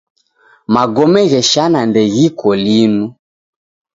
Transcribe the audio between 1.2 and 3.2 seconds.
gheshana ndeghiko linu.